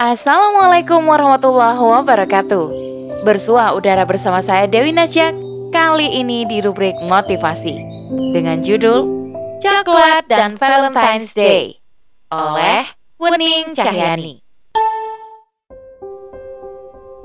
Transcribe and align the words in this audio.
Assalamualaikum 0.00 1.12
warahmatullahi 1.12 1.76
wabarakatuh. 1.76 2.72
Bersua 3.20 3.76
udara 3.76 4.08
bersama 4.08 4.40
saya 4.40 4.64
Dewi 4.64 4.96
Nasyak. 4.96 5.36
Kali 5.76 6.16
ini 6.16 6.48
di 6.48 6.64
rubrik 6.64 6.96
motivasi 7.04 7.76
dengan 8.32 8.64
judul 8.64 9.04
Coklat 9.60 10.24
dan 10.24 10.56
Valentine's 10.56 11.36
Day 11.36 11.84
oleh 12.32 12.88
Wening 13.20 13.76
Cahyani. 13.76 14.40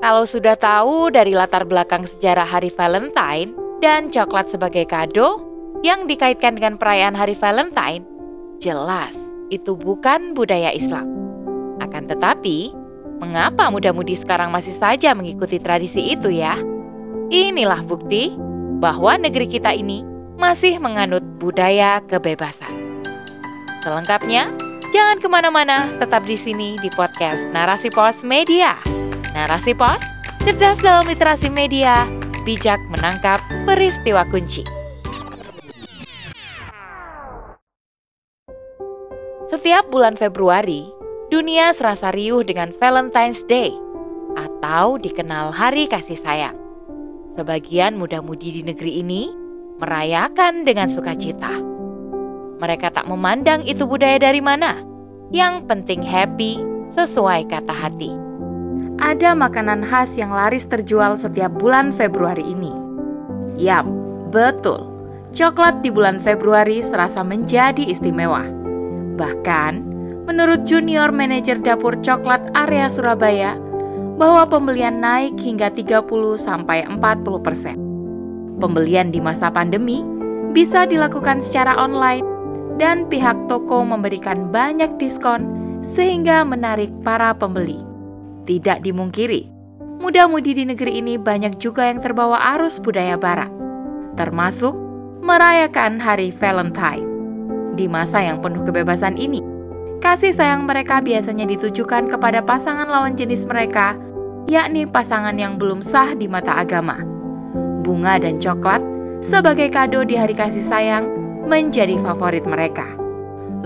Kalau 0.04 0.28
sudah 0.28 0.60
tahu 0.60 1.08
dari 1.08 1.32
latar 1.32 1.64
belakang 1.64 2.04
sejarah 2.04 2.44
Hari 2.44 2.76
Valentine 2.76 3.56
dan 3.80 4.12
coklat 4.12 4.52
sebagai 4.52 4.84
kado 4.84 5.40
yang 5.80 6.04
dikaitkan 6.04 6.60
dengan 6.60 6.76
perayaan 6.76 7.16
Hari 7.16 7.40
Valentine, 7.40 8.04
jelas 8.60 9.16
itu 9.48 9.72
bukan 9.72 10.36
budaya 10.36 10.76
Islam. 10.76 11.25
Akan 11.96 12.12
tetapi, 12.12 12.76
mengapa 13.24 13.72
muda-mudi 13.72 14.20
sekarang 14.20 14.52
masih 14.52 14.76
saja 14.76 15.16
mengikuti 15.16 15.56
tradisi 15.56 16.12
itu 16.12 16.28
ya? 16.28 16.60
Inilah 17.32 17.80
bukti 17.88 18.36
bahwa 18.84 19.16
negeri 19.16 19.48
kita 19.48 19.72
ini 19.72 20.04
masih 20.36 20.76
menganut 20.76 21.24
budaya 21.40 22.04
kebebasan. 22.04 22.68
Selengkapnya, 23.80 24.52
jangan 24.92 25.24
ke 25.24 25.28
mana-mana, 25.32 25.88
tetap 25.96 26.20
di 26.28 26.36
sini 26.36 26.76
di 26.84 26.92
podcast 26.92 27.40
Narasi 27.56 27.88
Pos 27.88 28.20
Media. 28.20 28.76
Narasi 29.32 29.72
Pos, 29.72 29.96
cerdas 30.44 30.76
dalam 30.84 31.08
literasi 31.08 31.48
media, 31.48 32.04
bijak 32.44 32.76
menangkap 32.92 33.40
peristiwa 33.64 34.20
kunci. 34.28 34.68
Setiap 39.48 39.88
bulan 39.88 40.20
Februari, 40.20 40.95
dunia 41.26 41.74
serasa 41.74 42.14
riuh 42.14 42.46
dengan 42.46 42.70
Valentine's 42.78 43.42
Day 43.50 43.74
atau 44.38 44.94
dikenal 45.00 45.50
Hari 45.50 45.90
Kasih 45.90 46.18
Sayang. 46.22 46.54
Sebagian 47.34 47.98
muda-mudi 47.98 48.60
di 48.60 48.62
negeri 48.62 49.02
ini 49.02 49.28
merayakan 49.82 50.62
dengan 50.62 50.88
sukacita. 50.88 51.52
Mereka 52.56 52.94
tak 52.94 53.04
memandang 53.10 53.66
itu 53.66 53.84
budaya 53.84 54.16
dari 54.16 54.40
mana. 54.40 54.80
Yang 55.34 55.66
penting 55.68 56.00
happy 56.00 56.62
sesuai 56.94 57.50
kata 57.50 57.74
hati. 57.74 58.14
Ada 58.96 59.36
makanan 59.36 59.84
khas 59.84 60.16
yang 60.16 60.32
laris 60.32 60.64
terjual 60.64 61.20
setiap 61.20 61.52
bulan 61.52 61.92
Februari 61.92 62.46
ini. 62.46 62.72
Yap, 63.60 63.84
betul. 64.32 64.88
Coklat 65.36 65.84
di 65.84 65.92
bulan 65.92 66.16
Februari 66.24 66.80
serasa 66.80 67.20
menjadi 67.20 67.84
istimewa. 67.84 68.48
Bahkan, 69.20 69.85
Menurut 70.26 70.66
Junior 70.66 71.14
Manager 71.14 71.54
Dapur 71.62 72.02
Coklat 72.02 72.50
area 72.58 72.90
Surabaya, 72.90 73.54
bahwa 74.18 74.42
pembelian 74.48 74.98
naik 74.98 75.38
hingga 75.38 75.70
30 75.70 76.02
sampai 76.34 76.82
40 76.82 77.46
persen. 77.46 77.78
Pembelian 78.58 79.14
di 79.14 79.22
masa 79.22 79.54
pandemi 79.54 80.02
bisa 80.50 80.82
dilakukan 80.82 81.38
secara 81.38 81.78
online 81.78 82.26
dan 82.74 83.06
pihak 83.06 83.36
toko 83.46 83.86
memberikan 83.86 84.50
banyak 84.50 84.98
diskon 84.98 85.46
sehingga 85.94 86.42
menarik 86.42 86.90
para 87.06 87.30
pembeli. 87.30 87.78
Tidak 88.50 88.82
dimungkiri, 88.82 89.46
muda-mudi 90.02 90.58
di 90.58 90.64
negeri 90.66 91.06
ini 91.06 91.22
banyak 91.22 91.54
juga 91.62 91.86
yang 91.86 92.02
terbawa 92.02 92.58
arus 92.58 92.82
budaya 92.82 93.14
barat, 93.14 93.52
termasuk 94.18 94.74
merayakan 95.22 96.02
Hari 96.02 96.34
Valentine. 96.34 97.06
Di 97.78 97.86
masa 97.86 98.24
yang 98.24 98.40
penuh 98.40 98.64
kebebasan 98.64 99.20
ini, 99.20 99.44
Kasih 100.06 100.38
sayang 100.38 100.70
mereka 100.70 101.02
biasanya 101.02 101.50
ditujukan 101.50 102.06
kepada 102.06 102.38
pasangan 102.38 102.86
lawan 102.86 103.18
jenis 103.18 103.42
mereka, 103.42 103.98
yakni 104.46 104.86
pasangan 104.86 105.34
yang 105.34 105.58
belum 105.58 105.82
sah 105.82 106.14
di 106.14 106.30
mata 106.30 106.54
agama. 106.54 107.02
Bunga 107.82 108.14
dan 108.22 108.38
coklat 108.38 108.78
sebagai 109.26 109.66
kado 109.66 110.06
di 110.06 110.14
hari 110.14 110.38
kasih 110.38 110.62
sayang 110.62 111.10
menjadi 111.50 111.98
favorit 111.98 112.46
mereka. 112.46 112.86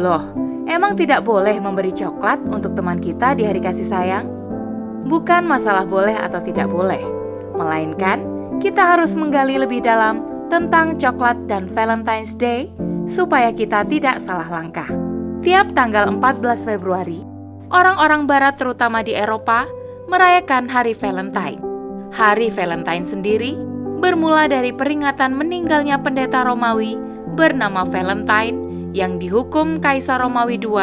Loh, 0.01 0.33
emang 0.65 0.97
tidak 0.97 1.29
boleh 1.29 1.61
memberi 1.61 1.93
coklat 1.93 2.41
untuk 2.49 2.73
teman 2.73 3.05
kita 3.05 3.37
di 3.37 3.45
hari 3.45 3.61
kasih 3.61 3.85
sayang? 3.85 4.25
Bukan 5.13 5.45
masalah 5.45 5.85
boleh 5.85 6.17
atau 6.17 6.41
tidak 6.41 6.73
boleh, 6.73 7.05
melainkan 7.53 8.25
kita 8.65 8.97
harus 8.97 9.13
menggali 9.13 9.61
lebih 9.61 9.85
dalam 9.85 10.25
tentang 10.49 10.97
coklat 10.97 11.37
dan 11.53 11.69
Valentine's 11.69 12.33
Day 12.33 12.73
supaya 13.13 13.53
kita 13.53 13.85
tidak 13.85 14.25
salah 14.25 14.49
langkah. 14.49 15.10
Tiap 15.41 15.73
tanggal 15.73 16.05
14 16.21 16.69
Februari, 16.69 17.25
orang-orang 17.73 18.29
barat 18.29 18.61
terutama 18.61 19.01
di 19.01 19.17
Eropa 19.17 19.65
merayakan 20.05 20.69
Hari 20.69 20.93
Valentine. 20.93 21.57
Hari 22.13 22.53
Valentine 22.53 23.09
sendiri 23.09 23.57
bermula 24.05 24.53
dari 24.53 24.69
peringatan 24.69 25.33
meninggalnya 25.33 25.97
pendeta 25.97 26.45
Romawi 26.45 27.01
bernama 27.41 27.89
Valentine 27.89 28.53
yang 28.93 29.17
dihukum 29.17 29.81
Kaisar 29.81 30.21
Romawi 30.21 30.61
II 30.61 30.77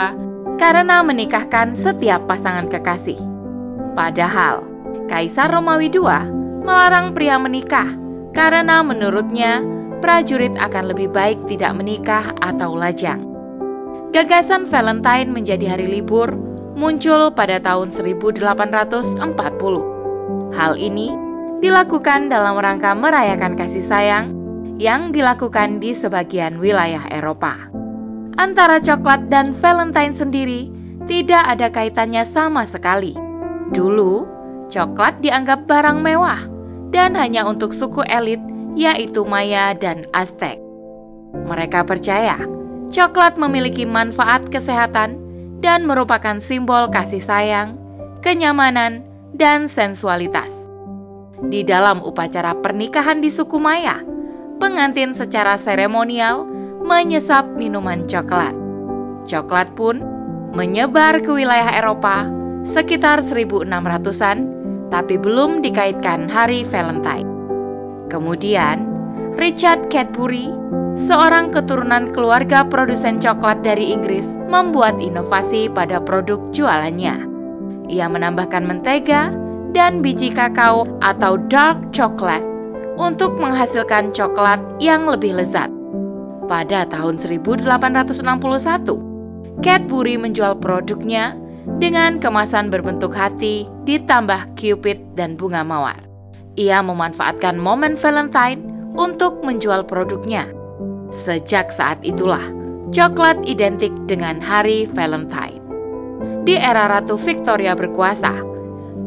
karena 0.57 1.05
menikahkan 1.05 1.77
setiap 1.77 2.25
pasangan 2.25 2.65
kekasih. 2.65 3.21
Padahal, 3.93 4.65
Kaisar 5.05 5.53
Romawi 5.53 5.93
II 5.93 6.09
melarang 6.65 7.13
pria 7.13 7.37
menikah 7.37 7.93
karena 8.33 8.81
menurutnya 8.81 9.61
prajurit 10.01 10.57
akan 10.57 10.97
lebih 10.97 11.13
baik 11.13 11.37
tidak 11.45 11.77
menikah 11.77 12.33
atau 12.41 12.73
lajang. 12.73 13.26
Gagasan 14.07 14.71
Valentine 14.71 15.27
menjadi 15.35 15.75
hari 15.75 15.99
libur 15.99 16.31
muncul 16.79 17.27
pada 17.35 17.59
tahun 17.59 17.91
1840. 17.91 19.19
Hal 20.55 20.79
ini 20.79 21.11
dilakukan 21.59 22.31
dalam 22.31 22.55
rangka 22.55 22.95
merayakan 22.95 23.59
kasih 23.59 23.83
sayang 23.83 24.31
yang 24.79 25.11
dilakukan 25.11 25.83
di 25.83 25.91
sebagian 25.91 26.63
wilayah 26.63 27.03
Eropa. 27.11 27.67
Antara 28.39 28.79
coklat 28.79 29.27
dan 29.27 29.51
Valentine 29.59 30.15
sendiri 30.15 30.71
tidak 31.03 31.43
ada 31.43 31.67
kaitannya 31.67 32.23
sama 32.23 32.63
sekali. 32.63 33.11
Dulu, 33.75 34.23
coklat 34.71 35.19
dianggap 35.19 35.67
barang 35.67 35.99
mewah 35.99 36.47
dan 36.95 37.11
hanya 37.19 37.43
untuk 37.43 37.75
suku 37.75 38.07
elit 38.07 38.39
yaitu 38.79 39.27
Maya 39.27 39.75
dan 39.75 40.07
Aztec. 40.15 40.63
Mereka 41.35 41.83
percaya 41.83 42.39
Coklat 42.87 43.35
memiliki 43.35 43.83
manfaat 43.83 44.47
kesehatan 44.47 45.19
dan 45.59 45.83
merupakan 45.83 46.39
simbol 46.39 46.87
kasih 46.87 47.19
sayang, 47.19 47.75
kenyamanan, 48.23 49.03
dan 49.35 49.67
sensualitas. 49.67 50.49
Di 51.51 51.61
dalam 51.67 52.01
upacara 52.01 52.55
pernikahan 52.57 53.21
di 53.21 53.29
suku 53.29 53.59
Maya, 53.59 54.01
pengantin 54.57 55.13
secara 55.13 55.59
seremonial 55.59 56.47
menyesap 56.81 57.45
minuman 57.59 58.07
coklat. 58.07 58.55
Coklat 59.27 59.69
pun 59.75 60.01
menyebar 60.55 61.19
ke 61.21 61.29
wilayah 61.29 61.75
Eropa 61.75 62.25
sekitar 62.63 63.19
1600-an, 63.19 64.37
tapi 64.87 65.19
belum 65.19 65.59
dikaitkan 65.59 66.31
hari 66.31 66.63
Valentine. 66.63 67.27
Kemudian, 68.07 68.87
Richard 69.35 69.91
Cadbury 69.91 70.49
seorang 71.07 71.55
keturunan 71.55 72.11
keluarga 72.11 72.67
produsen 72.67 73.23
coklat 73.23 73.63
dari 73.63 73.95
Inggris 73.95 74.27
membuat 74.51 74.99
inovasi 74.99 75.71
pada 75.71 76.03
produk 76.03 76.35
jualannya. 76.51 77.15
Ia 77.87 78.11
menambahkan 78.11 78.67
mentega 78.67 79.31
dan 79.71 80.03
biji 80.03 80.35
kakao 80.35 80.83
atau 80.99 81.39
dark 81.47 81.79
chocolate 81.95 82.43
untuk 82.99 83.39
menghasilkan 83.39 84.11
coklat 84.11 84.59
yang 84.83 85.07
lebih 85.07 85.39
lezat. 85.39 85.71
Pada 86.51 86.83
tahun 86.91 87.15
1861, 87.15 89.63
Cadbury 89.63 90.19
menjual 90.19 90.59
produknya 90.59 91.39
dengan 91.79 92.19
kemasan 92.19 92.67
berbentuk 92.67 93.15
hati 93.15 93.63
ditambah 93.87 94.59
cupid 94.59 94.99
dan 95.15 95.39
bunga 95.39 95.63
mawar. 95.63 96.03
Ia 96.59 96.83
memanfaatkan 96.83 97.55
momen 97.59 97.95
Valentine 97.95 98.59
untuk 98.97 99.45
menjual 99.45 99.85
produknya 99.85 100.56
Sejak 101.11 101.71
saat 101.71 102.03
itulah, 102.03 102.43
coklat 102.91 103.39
identik 103.47 103.91
dengan 104.07 104.43
hari 104.43 104.87
Valentine. 104.91 105.63
Di 106.43 106.55
era 106.55 106.87
Ratu 106.87 107.15
Victoria 107.19 107.75
berkuasa, 107.75 108.31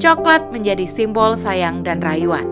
coklat 0.00 0.49
menjadi 0.52 0.85
simbol 0.88 1.37
sayang 1.37 1.85
dan 1.85 2.00
rayuan. 2.00 2.49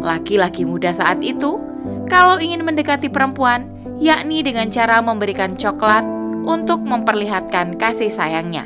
Laki-laki 0.00 0.68
muda 0.68 0.92
saat 0.92 1.20
itu, 1.24 1.60
kalau 2.08 2.36
ingin 2.40 2.64
mendekati 2.64 3.08
perempuan, 3.08 3.68
yakni 4.00 4.44
dengan 4.44 4.68
cara 4.72 5.00
memberikan 5.00 5.56
coklat 5.56 6.04
untuk 6.44 6.80
memperlihatkan 6.84 7.76
kasih 7.76 8.12
sayangnya. 8.12 8.64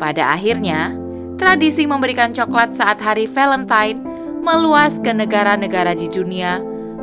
Pada 0.00 0.36
akhirnya, 0.36 0.96
tradisi 1.36 1.84
memberikan 1.84 2.32
coklat 2.32 2.72
saat 2.76 3.00
hari 3.00 3.28
Valentine 3.28 4.00
meluas 4.44 5.00
ke 5.00 5.12
negara-negara 5.12 5.96
di 5.96 6.08
dunia 6.08 6.60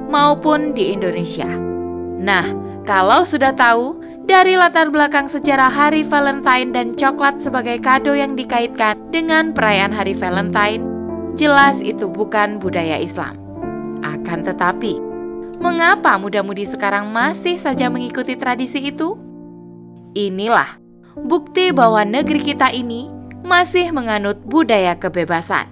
maupun 0.10 0.74
di 0.74 0.94
Indonesia. 0.94 1.71
Nah, 2.22 2.46
kalau 2.86 3.26
sudah 3.26 3.52
tahu 3.58 3.98
Dari 4.32 4.54
latar 4.54 4.94
belakang 4.94 5.26
sejarah 5.26 5.68
Hari 5.68 6.06
Valentine 6.06 6.70
dan 6.72 6.94
coklat 6.94 7.42
sebagai 7.42 7.82
kado 7.82 8.14
yang 8.14 8.38
dikaitkan 8.38 8.96
dengan 9.10 9.50
perayaan 9.50 9.90
Hari 9.90 10.14
Valentine, 10.14 10.86
jelas 11.36 11.82
itu 11.82 12.06
bukan 12.06 12.62
budaya 12.62 13.02
Islam. 13.02 13.34
Akan 14.06 14.46
tetapi, 14.46 15.02
mengapa 15.58 16.22
muda-mudi 16.22 16.70
sekarang 16.70 17.10
masih 17.10 17.58
saja 17.58 17.90
mengikuti 17.90 18.38
tradisi 18.38 18.94
itu? 18.94 19.18
Inilah 20.14 20.78
bukti 21.18 21.74
bahwa 21.74 22.06
negeri 22.06 22.54
kita 22.54 22.70
ini 22.70 23.10
masih 23.42 23.90
menganut 23.90 24.38
budaya 24.46 24.94
kebebasan. 24.96 25.66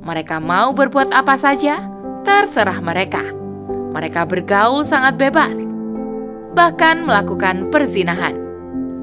Mereka 0.00 0.40
mau 0.40 0.72
berbuat 0.72 1.12
apa 1.12 1.36
saja, 1.36 1.84
terserah 2.24 2.80
mereka. 2.80 3.43
Mereka 3.94 4.26
bergaul 4.26 4.82
sangat 4.82 5.14
bebas 5.14 5.54
bahkan 6.54 7.02
melakukan 7.02 7.68
perzinahan. 7.68 8.38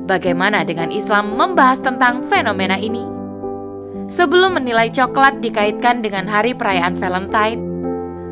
Bagaimana 0.08 0.64
dengan 0.66 0.90
Islam 0.90 1.36
membahas 1.36 1.84
tentang 1.84 2.26
fenomena 2.26 2.80
ini? 2.80 3.04
Sebelum 4.12 4.60
menilai 4.60 4.92
coklat 4.92 5.40
dikaitkan 5.40 6.04
dengan 6.04 6.28
hari 6.28 6.52
perayaan 6.56 7.00
Valentine, 7.00 7.60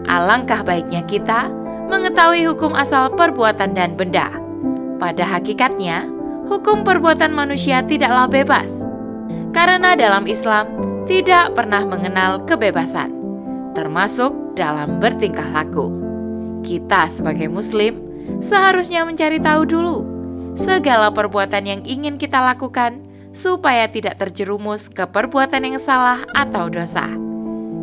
alangkah 0.08 0.64
baiknya 0.64 1.04
kita 1.08 1.48
mengetahui 1.88 2.48
hukum 2.48 2.76
asal 2.76 3.12
perbuatan 3.14 3.76
dan 3.76 3.96
benda. 3.96 4.28
Pada 5.00 5.24
hakikatnya, 5.24 6.08
hukum 6.52 6.84
perbuatan 6.84 7.32
manusia 7.32 7.80
tidaklah 7.84 8.28
bebas, 8.28 8.84
karena 9.56 9.96
dalam 9.96 10.28
Islam 10.28 10.68
tidak 11.08 11.56
pernah 11.56 11.88
mengenal 11.88 12.44
kebebasan, 12.44 13.16
termasuk 13.72 14.36
dalam 14.60 15.00
bertingkah 15.00 15.48
laku. 15.56 16.09
Kita 16.64 17.08
sebagai 17.12 17.48
Muslim 17.48 18.00
seharusnya 18.44 19.04
mencari 19.08 19.42
tahu 19.42 19.66
dulu 19.66 19.98
segala 20.60 21.10
perbuatan 21.10 21.64
yang 21.66 21.82
ingin 21.88 22.20
kita 22.20 22.40
lakukan 22.40 23.04
supaya 23.32 23.88
tidak 23.88 24.20
terjerumus 24.20 24.90
ke 24.90 25.06
perbuatan 25.08 25.64
yang 25.64 25.78
salah 25.80 26.26
atau 26.36 26.68
dosa. 26.68 27.08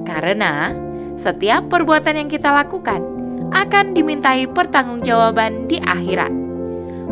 Karena 0.07 0.75
setiap 1.17 1.73
perbuatan 1.73 2.27
yang 2.27 2.29
kita 2.29 2.53
lakukan 2.53 3.01
akan 3.55 3.95
dimintai 3.95 4.51
pertanggungjawaban 4.51 5.71
di 5.71 5.81
akhirat. 5.81 6.33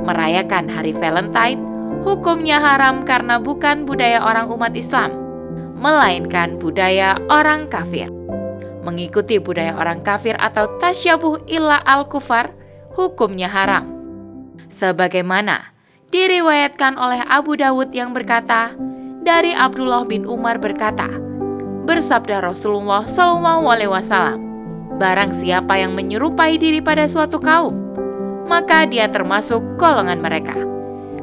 Merayakan 0.05 0.69
hari 0.69 0.93
Valentine 0.93 1.63
hukumnya 2.05 2.61
haram 2.61 3.07
karena 3.07 3.41
bukan 3.41 3.89
budaya 3.89 4.21
orang 4.21 4.51
umat 4.53 4.77
Islam, 4.77 5.15
melainkan 5.79 6.61
budaya 6.61 7.17
orang 7.33 7.71
kafir. 7.71 8.11
Mengikuti 8.85 9.41
budaya 9.41 9.73
orang 9.81 10.05
kafir 10.05 10.37
atau 10.37 10.69
tasyabuh 10.77 11.49
illa 11.49 11.81
al-kufar 11.89 12.53
hukumnya 12.93 13.49
haram. 13.49 13.89
Sebagaimana 14.69 15.73
diriwayatkan 16.13 17.01
oleh 17.01 17.25
Abu 17.27 17.57
Dawud 17.57 17.97
yang 17.97 18.13
berkata, 18.13 18.77
dari 19.25 19.57
Abdullah 19.57 20.05
bin 20.05 20.29
Umar 20.29 20.61
berkata, 20.61 21.09
bersabda 21.89 22.45
Rasulullah 22.45 23.09
Shallallahu 23.09 23.65
Alaihi 23.73 23.89
barang 24.95 25.35
siapa 25.35 25.75
yang 25.81 25.97
menyerupai 25.97 26.61
diri 26.61 26.85
pada 26.85 27.09
suatu 27.09 27.41
kaum, 27.41 27.73
maka 28.47 28.87
dia 28.87 29.09
termasuk 29.09 29.65
golongan 29.81 30.21
mereka. 30.21 30.55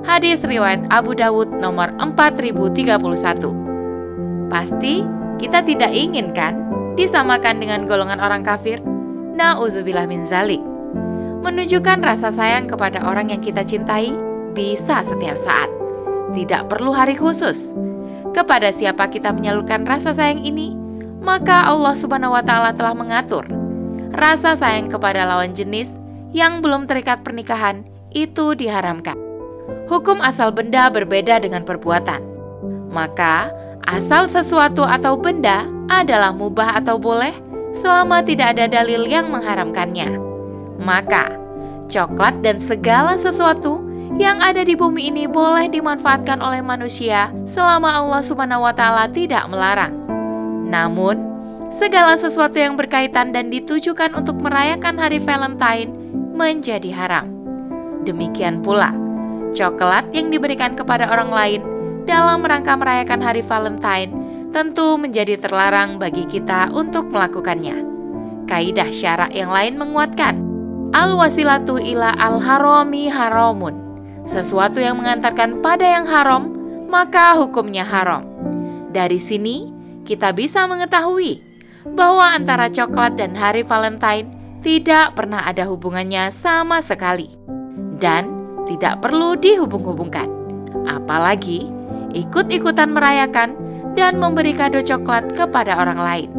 Hadis 0.01 0.41
riwayat 0.41 0.89
Abu 0.89 1.13
Dawud 1.13 1.61
nomor 1.61 1.93
4031. 2.01 4.49
Pasti 4.49 5.05
kita 5.37 5.61
tidak 5.61 5.93
inginkan 5.93 6.65
disamakan 6.99 7.61
dengan 7.61 7.87
golongan 7.87 8.19
orang 8.19 8.43
kafir. 8.45 8.83
Nauzubillah 9.35 10.05
min 10.05 10.27
zalik 10.27 10.61
menunjukkan 11.41 12.05
rasa 12.05 12.29
sayang 12.29 12.69
kepada 12.69 13.01
orang 13.01 13.33
yang 13.33 13.41
kita 13.41 13.65
cintai 13.65 14.13
bisa 14.53 15.01
setiap 15.01 15.35
saat. 15.35 15.67
Tidak 16.31 16.69
perlu 16.69 16.93
hari 16.93 17.17
khusus. 17.17 17.73
Kepada 18.31 18.71
siapa 18.71 19.11
kita 19.11 19.35
menyalurkan 19.35 19.83
rasa 19.83 20.15
sayang 20.15 20.45
ini, 20.45 20.71
maka 21.19 21.67
Allah 21.67 21.91
Subhanahu 21.97 22.37
wa 22.37 22.45
taala 22.45 22.71
telah 22.71 22.95
mengatur. 22.95 23.43
Rasa 24.15 24.55
sayang 24.55 24.87
kepada 24.87 25.27
lawan 25.27 25.51
jenis 25.51 25.91
yang 26.31 26.63
belum 26.63 26.87
terikat 26.87 27.25
pernikahan 27.25 27.83
itu 28.15 28.55
diharamkan. 28.55 29.17
Hukum 29.91 30.23
asal 30.23 30.55
benda 30.55 30.87
berbeda 30.87 31.43
dengan 31.43 31.67
perbuatan. 31.67 32.23
Maka, 32.91 33.51
asal 33.83 34.31
sesuatu 34.31 34.87
atau 34.87 35.19
benda 35.19 35.67
adalah 35.91 36.31
mubah 36.31 36.79
atau 36.79 36.95
boleh 36.95 37.35
selama 37.75 38.23
tidak 38.23 38.55
ada 38.55 38.71
dalil 38.71 39.03
yang 39.03 39.27
mengharamkannya 39.27 40.15
maka 40.79 41.35
coklat 41.91 42.39
dan 42.39 42.57
segala 42.63 43.19
sesuatu 43.19 43.91
yang 44.15 44.43
ada 44.43 44.61
di 44.61 44.75
bumi 44.75 45.07
ini 45.11 45.23
boleh 45.27 45.71
dimanfaatkan 45.71 46.39
oleh 46.43 46.59
manusia 46.59 47.31
selama 47.47 47.91
Allah 47.95 48.21
Subhanahu 48.23 48.67
wa 48.67 48.73
taala 48.75 49.07
tidak 49.07 49.47
melarang. 49.47 49.95
Namun, 50.67 51.25
segala 51.71 52.19
sesuatu 52.19 52.59
yang 52.59 52.75
berkaitan 52.75 53.31
dan 53.31 53.47
ditujukan 53.49 54.11
untuk 54.13 54.39
merayakan 54.43 54.99
hari 54.99 55.17
Valentine 55.17 55.89
menjadi 56.35 56.91
haram. 56.91 57.31
Demikian 58.03 58.59
pula, 58.61 58.91
coklat 59.55 60.05
yang 60.11 60.29
diberikan 60.29 60.75
kepada 60.75 61.07
orang 61.07 61.31
lain 61.31 61.61
dalam 62.03 62.43
rangka 62.43 62.75
merayakan 62.75 63.21
hari 63.23 63.41
Valentine 63.45 64.11
tentu 64.51 64.99
menjadi 64.99 65.39
terlarang 65.39 65.97
bagi 65.97 66.27
kita 66.27 66.69
untuk 66.71 67.07
melakukannya. 67.09 67.87
Kaidah 68.45 68.91
syarak 68.91 69.31
yang 69.31 69.49
lain 69.49 69.79
menguatkan 69.79 70.51
Al 70.91 71.15
wasilatu 71.15 71.79
ila 71.79 72.11
al 72.19 72.43
harami 72.43 73.07
haramun. 73.07 73.79
Sesuatu 74.27 74.83
yang 74.83 74.99
mengantarkan 74.99 75.63
pada 75.63 75.87
yang 75.87 76.03
haram, 76.03 76.51
maka 76.91 77.39
hukumnya 77.39 77.87
haram. 77.87 78.27
Dari 78.91 79.15
sini 79.15 79.71
kita 80.03 80.35
bisa 80.35 80.67
mengetahui 80.67 81.39
bahwa 81.95 82.35
antara 82.35 82.67
coklat 82.67 83.15
dan 83.15 83.39
hari 83.39 83.63
Valentine 83.63 84.27
tidak 84.59 85.15
pernah 85.15 85.47
ada 85.47 85.63
hubungannya 85.63 86.27
sama 86.43 86.83
sekali 86.83 87.31
dan 88.03 88.27
tidak 88.67 88.99
perlu 88.99 89.39
dihubung-hubungkan. 89.39 90.27
Apalagi 90.91 91.71
ikut-ikutan 92.11 92.91
merayakan 92.91 93.55
dan 93.95 94.17
memberi 94.17 94.55
kado 94.55 94.79
coklat 94.79 95.35
kepada 95.35 95.75
orang 95.77 95.99
lain. 95.99 96.29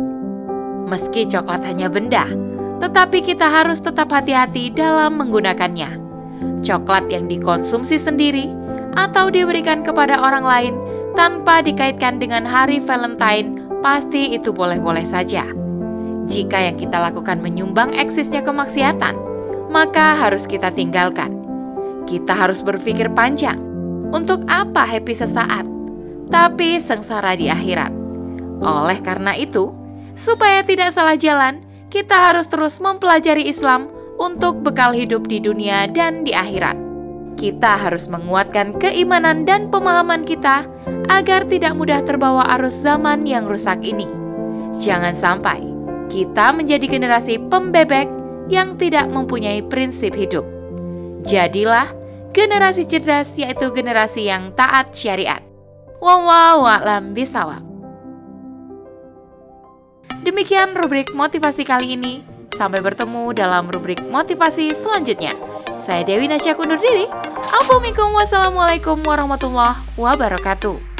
Meski 0.88 1.24
coklat 1.24 1.64
hanya 1.64 1.88
benda, 1.88 2.28
tetapi 2.82 3.22
kita 3.22 3.48
harus 3.48 3.80
tetap 3.80 4.10
hati-hati 4.12 4.72
dalam 4.74 5.16
menggunakannya. 5.16 6.00
Coklat 6.62 7.10
yang 7.10 7.30
dikonsumsi 7.30 7.98
sendiri 7.98 8.50
atau 8.98 9.32
diberikan 9.32 9.80
kepada 9.86 10.20
orang 10.20 10.44
lain 10.44 10.74
tanpa 11.16 11.64
dikaitkan 11.64 12.20
dengan 12.20 12.44
hari 12.44 12.80
Valentine 12.82 13.56
pasti 13.80 14.32
itu 14.32 14.52
boleh-boleh 14.54 15.04
saja. 15.04 15.48
Jika 16.30 16.58
yang 16.70 16.78
kita 16.78 17.02
lakukan 17.02 17.42
menyumbang 17.42 17.98
eksisnya 17.98 18.46
kemaksiatan, 18.46 19.18
maka 19.68 20.14
harus 20.16 20.46
kita 20.46 20.70
tinggalkan. 20.70 21.34
Kita 22.06 22.36
harus 22.36 22.62
berpikir 22.62 23.10
panjang. 23.12 23.58
Untuk 24.12 24.44
apa 24.46 24.84
happy 24.84 25.16
sesaat, 25.16 25.64
tapi 26.32 26.80
sengsara 26.80 27.36
di 27.36 27.52
akhirat? 27.52 27.92
Oleh 28.64 28.98
karena 29.04 29.36
itu, 29.36 29.70
supaya 30.16 30.64
tidak 30.64 30.96
salah 30.96 31.14
jalan, 31.20 31.60
kita 31.92 32.16
harus 32.32 32.48
terus 32.48 32.80
mempelajari 32.80 33.44
Islam 33.44 33.92
untuk 34.16 34.64
bekal 34.64 34.96
hidup 34.96 35.28
di 35.28 35.44
dunia 35.44 35.84
dan 35.92 36.24
di 36.24 36.32
akhirat. 36.32 36.74
Kita 37.36 37.76
harus 37.76 38.08
menguatkan 38.08 38.80
keimanan 38.80 39.44
dan 39.44 39.68
pemahaman 39.68 40.24
kita 40.24 40.64
agar 41.12 41.44
tidak 41.44 41.76
mudah 41.76 42.00
terbawa 42.04 42.48
arus 42.56 42.80
zaman 42.80 43.28
yang 43.28 43.44
rusak 43.44 43.84
ini. 43.84 44.08
Jangan 44.80 45.12
sampai 45.12 45.60
kita 46.08 46.52
menjadi 46.52 46.86
generasi 46.88 47.40
pembebek 47.52 48.08
yang 48.48 48.76
tidak 48.80 49.08
mempunyai 49.08 49.64
prinsip 49.64 50.16
hidup. 50.16 50.44
Jadilah 51.24 51.92
generasi 52.32 52.88
cerdas 52.88 53.32
yaitu 53.36 53.68
generasi 53.72 54.28
yang 54.28 54.52
taat 54.56 54.92
syariat. 54.96 55.51
Wallahu 56.02 56.66
a'lam 56.66 57.14
bisawab. 57.14 57.62
Demikian 60.26 60.74
rubrik 60.74 61.14
motivasi 61.14 61.62
kali 61.62 61.94
ini. 61.94 62.26
Sampai 62.58 62.82
bertemu 62.82 63.30
dalam 63.30 63.70
rubrik 63.70 64.02
motivasi 64.10 64.74
selanjutnya. 64.74 65.30
Saya 65.78 66.02
Dewi 66.02 66.26
Nasya 66.26 66.58
undur 66.58 66.82
diri. 66.82 67.06
Assalamualaikum 67.54 68.98
warahmatullahi 69.06 69.78
wabarakatuh. 69.94 70.91